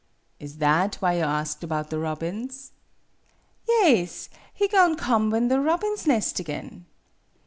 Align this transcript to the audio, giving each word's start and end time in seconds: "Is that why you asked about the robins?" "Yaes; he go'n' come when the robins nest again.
"Is 0.39 0.57
that 0.57 0.95
why 0.95 1.13
you 1.19 1.23
asked 1.25 1.63
about 1.63 1.91
the 1.91 1.99
robins?" 1.99 2.71
"Yaes; 3.83 4.29
he 4.51 4.67
go'n' 4.67 4.95
come 4.95 5.29
when 5.29 5.47
the 5.47 5.59
robins 5.61 6.07
nest 6.07 6.39
again. 6.39 6.87